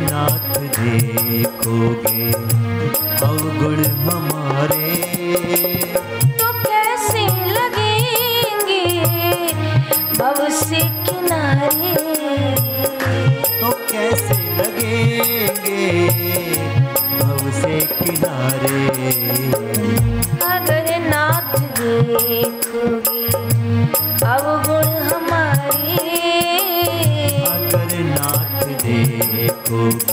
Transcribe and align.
नाथ 0.00 0.58
देखोगे 0.78 2.30
अवगुण 3.26 3.84
हमारे। 4.06 4.90
तो 6.40 6.48
कैसे 6.62 7.22
लगेंगे 7.56 8.84
भव 10.18 10.48
से 10.60 10.80
किनारे 11.06 11.94
तो 13.60 13.70
कैसे 13.90 14.38
लगेंगे 14.58 15.82
भव 17.20 17.50
से 17.60 17.78
किनारे 17.98 18.80
अगर 20.52 20.86
नाथ 21.08 21.50
देखो 21.80 22.71
Ooh. 29.72 30.11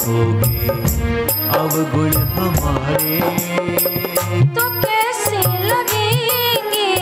अब 0.00 1.92
गुड़ 1.94 2.14
हमारे। 2.14 3.20
तो 4.44 4.70
कैसे 4.80 5.38
लगेंगे 5.68 6.94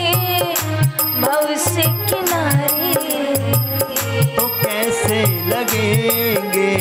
भव 1.21 1.55
से 1.57 1.81
किनारे? 1.81 2.93
तो 4.35 4.47
कैसे 4.47 5.21
लगेंगे 5.47 6.73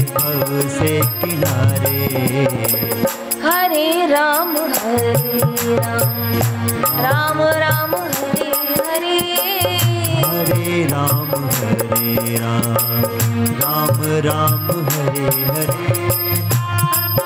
भव 0.00 0.68
से 0.68 1.00
किनारे? 1.00 1.98
हरे 3.44 4.06
राम 4.06 4.56
हरे 4.56 5.40
राम। 5.76 6.32
राम 7.00 7.42
राम 7.42 7.94
हरे 7.94 8.50
हरे। 8.88 9.18
हरे 10.26 10.84
राम 10.84 11.48
हरे 11.48 12.36
राम। 12.36 13.15
राम 14.20 14.68
हरे 14.70 15.28
हरे। 15.46 17.25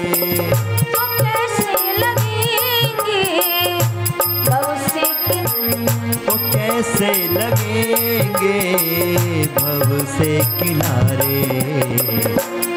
किनारे। 10.39 11.41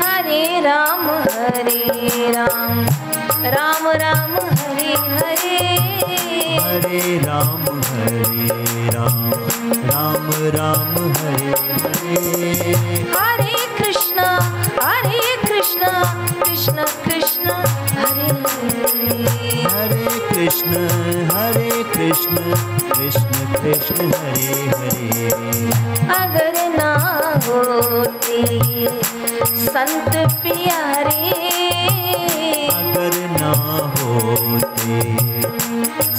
हरे 0.02 0.60
राम 0.60 1.10
हरे 1.10 2.32
राम। 2.32 2.86
राम 3.44 3.88
राम 3.88 4.32
हरे 4.32 4.94
हरे। 4.94 5.74
हरे 6.56 7.18
राम 7.18 7.80
हरे 7.80 8.48
राम। 8.90 9.30
राम 9.72 10.30
राम 10.32 11.12
हरे 11.12 11.54
हरे। 11.82 12.72
हरे 13.18 13.76
कृष्णा 13.78 14.38
हरे 14.82 15.36
कृष्णा। 15.48 15.92
कृष्ण 16.42 16.84
कृष्ण 17.04 17.50
हरे 17.98 18.28
हरे। 18.30 19.62
हरे 19.62 20.18
कृष्ण 20.34 20.70
हरे 21.32 21.82
कृष्ण। 21.82 22.36
कृष्ण 22.88 23.52
कृष्ण 23.62 24.12
हरे 24.12 24.70
हरे। 24.70 25.30
अगर 26.08 26.78
ना 26.78 26.93
होते। 27.46 28.42
संत 29.64 30.12
प्यारे 30.42 31.30
अगर 32.74 33.14
ना 33.30 33.52
होते 33.96 35.00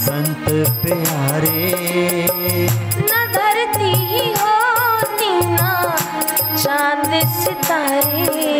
संत 0.06 0.46
प्यारे। 0.82 1.64
न 3.00 3.24
धरती 3.34 3.92
ही 4.02 4.24
होती 4.40 5.30
ना 5.46 5.70
चाँद 6.56 7.12
सितारे। 7.36 8.54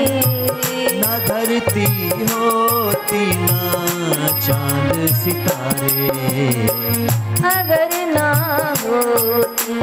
न 1.00 1.18
धरती 1.28 1.86
होती 2.32 3.24
ना 3.42 3.60
चाँद 4.46 5.06
सितारे। 5.22 6.08
अगर 7.52 7.90
ना 8.14 8.30
होती 8.82 9.80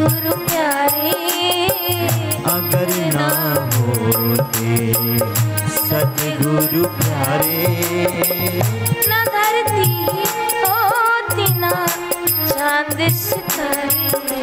गुरु 0.00 0.32
प्यारे 0.42 1.10
अगर 2.52 2.90
ना 3.14 3.28
होते 3.74 4.76
सतगुरु 5.76 6.84
प्यारे। 7.00 7.58
न 9.10 9.18
धरती 9.34 9.88
होती 10.62 11.46
ना 11.58 11.72
चाँद 12.48 12.98
सितारे। 13.18 14.42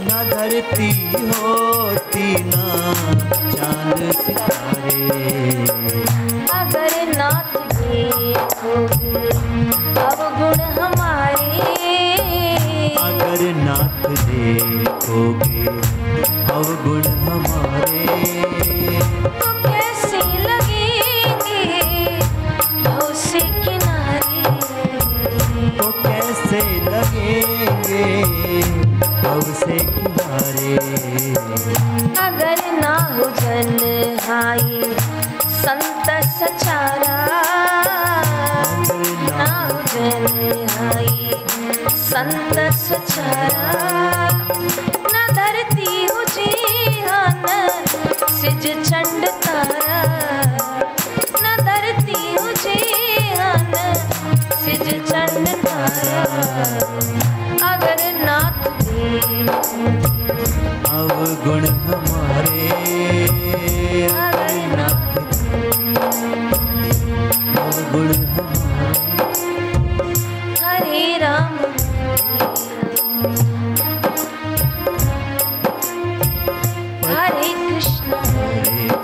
न 0.00 0.24
धरती 0.32 0.90
होती 1.30 2.28
ना 2.50 2.66
चाँद 3.54 4.02
देखोगे। 14.26 15.57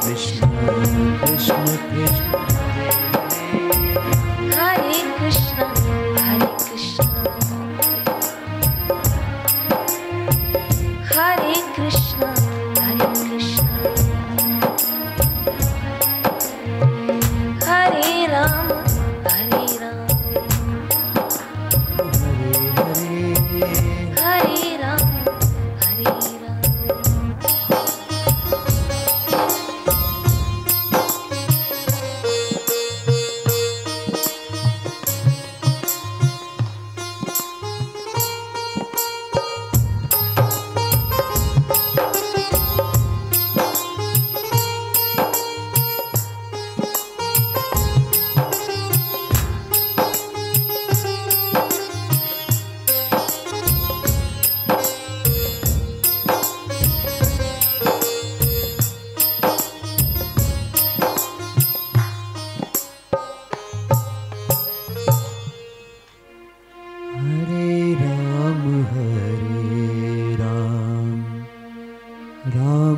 हरे 0.04 0.53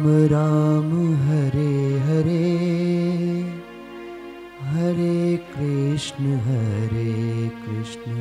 राम 0.09 1.15
हरे 1.15 1.99
हरे। 1.99 2.57
हरे 4.63 5.37
कृष्ण 5.37 6.25
हरे 6.25 7.49
कृष्ण। 7.49 8.13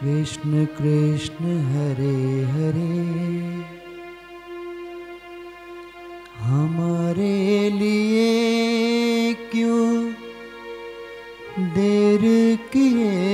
कृष्ण 0.00 0.64
कृष्ण, 0.64 1.44
हरे 1.44 2.42
हरे। 2.42 3.10
हमारे 6.38 7.70
लिए 7.70 8.30
क्यों 9.34 10.12
देर 11.58 12.56
किए 12.72 13.29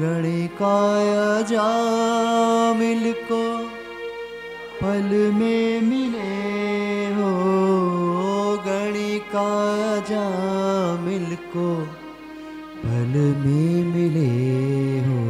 गणिकाया 0.00 1.42
जामिल 1.42 3.12
को 3.12 3.44
पल 4.80 5.08
में 5.34 5.80
मिले 5.80 7.06
हो। 7.14 7.30
गणिका 8.66 9.52
जामिल 10.00 11.34
को 11.34 11.68
पल 12.82 13.14
में 13.44 13.70
मिले 13.94 14.34
हो। 15.06 15.22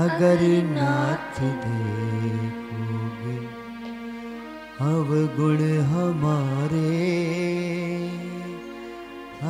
अगर 0.00 0.42
नाथ 0.64 1.36
देखोगे 1.66 3.36
अवगुण 4.80 5.58
हमारे, 5.84 6.98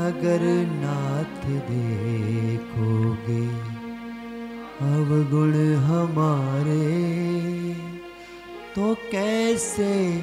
अगर 0.01 0.43
नाथ 0.73 1.47
देखोगे 1.71 3.41
अवगुण 4.81 5.55
हमारे 5.75 7.11
तो 8.77 8.95
कैसे 8.95 10.17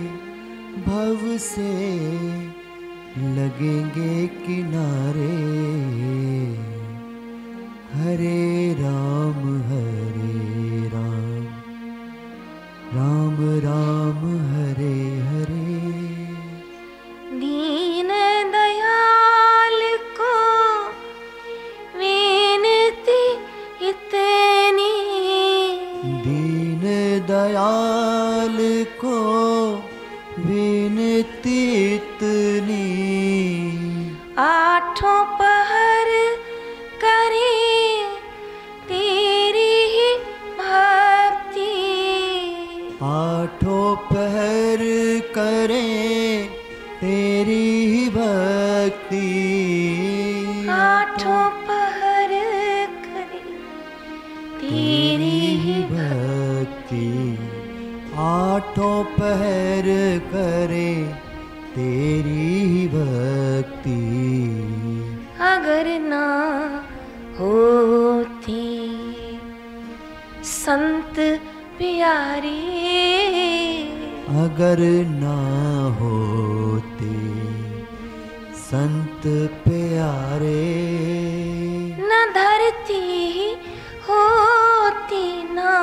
भव 0.87 1.37
से 1.37 1.73
लगेंगे 3.35 4.27
किनारे? 4.27 5.37
हरे 7.93 8.73
राम 8.79 9.61
हरे 9.63 10.46
आठों 43.01 43.95
पहर 43.95 44.87
करे 45.29 46.43
तेरी 46.87 47.85
ही 47.85 48.09
भक्ति। 48.09 49.27
आठों 50.69 51.49
पहर 51.49 52.27
करें 53.05 53.47
तेरी 54.59 55.39
ही 55.57 55.83
भक्ति। 55.83 57.37
आठों 58.17 59.03
पहर 59.03 59.85
करे 60.33 61.03
तेरी 61.75 62.65
ही 62.65 62.87
भक्ति। 62.87 64.56
अगर 65.57 65.87
ना 65.99 66.25
होती। 67.39 68.65
संत 70.43 71.15
प्यारी। 71.77 72.59
अगर 74.43 74.79
ना 75.07 75.37
होते 75.99 77.15
संत 78.59 79.27
प्यारे। 79.63 80.63
न 82.01 82.31
धरती 82.35 83.03
होती 84.09 85.53
ना 85.53 85.75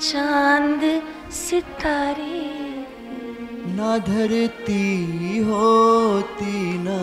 चाँद 0.00 1.02
सितारे। 1.32 2.42
न 3.76 4.02
धरती 4.08 5.38
होती 5.38 6.78
ना 6.78 7.00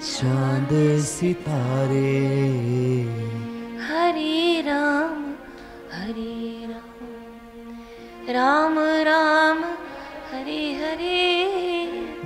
चांद 0.00 1.00
सितारे। 1.00 2.18
हरे 3.90 4.60
राम 4.60 5.24
हरे 5.92 6.66
राम। 6.68 7.06
राम 8.34 8.78
राम 8.78 9.58
हरे 10.32 10.74
हरे। 10.74 11.36